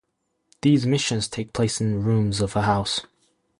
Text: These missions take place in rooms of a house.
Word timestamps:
These 0.63 0.87
missions 0.87 1.27
take 1.27 1.53
place 1.53 1.79
in 1.79 2.01
rooms 2.03 2.41
of 2.41 2.55
a 2.55 2.63
house. 2.63 3.01